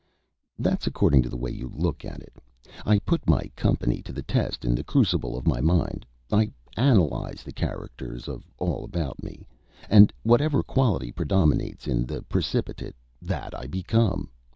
"That's 0.57 0.87
according 0.87 1.21
to 1.21 1.29
the 1.29 1.37
way 1.37 1.51
you 1.51 1.71
look 1.75 2.03
at 2.05 2.21
it. 2.23 2.33
I 2.87 2.97
put 2.97 3.29
my 3.29 3.51
company 3.55 4.01
to 4.01 4.11
the 4.11 4.23
test 4.23 4.65
in 4.65 4.73
the 4.73 4.83
crucible 4.83 5.37
of 5.37 5.45
my 5.45 5.61
mind. 5.61 6.07
I 6.31 6.49
analyze 6.75 7.43
the 7.43 7.51
characters 7.53 8.27
of 8.27 8.49
all 8.57 8.83
about 8.83 9.21
me, 9.21 9.45
and 9.91 10.11
whatever 10.23 10.63
quality 10.63 11.11
predominates 11.11 11.85
in 11.87 12.07
the 12.07 12.23
precipitate, 12.23 12.95
that 13.21 13.53
I 13.55 13.67
become. 13.67 14.31